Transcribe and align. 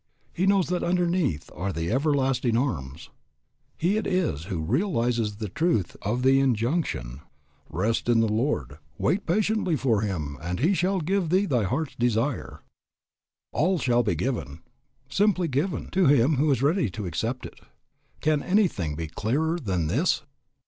He 0.33 0.47
knows 0.47 0.67
that 0.69 0.81
underneath 0.81 1.51
are 1.53 1.71
the 1.71 1.91
everlasting 1.91 2.57
arms. 2.57 3.11
He 3.77 3.97
it 3.97 4.07
is 4.07 4.45
who 4.45 4.61
realizes 4.63 5.35
the 5.35 5.47
truth 5.47 5.95
of 6.01 6.23
the 6.23 6.39
injunction, 6.39 7.21
"Rest 7.69 8.09
in 8.09 8.19
the 8.19 8.27
Lord, 8.27 8.79
wait 8.97 9.27
patiently 9.27 9.75
for 9.75 10.01
Him 10.01 10.39
and 10.41 10.59
He 10.59 10.73
shall 10.73 11.01
give 11.01 11.29
thee 11.29 11.45
thy 11.45 11.65
heart's 11.65 11.93
desire." 11.95 12.61
All 13.53 13.77
shall 13.77 14.01
be 14.01 14.15
given, 14.15 14.61
simply 15.07 15.47
given, 15.47 15.91
to 15.91 16.07
him 16.07 16.37
who 16.37 16.49
is 16.49 16.63
ready 16.63 16.89
to 16.89 17.05
accept 17.05 17.45
it. 17.45 17.59
Can 18.21 18.41
anything 18.41 18.95
be 18.95 19.05
clearer 19.05 19.59
than 19.59 19.85
this? 19.85 20.23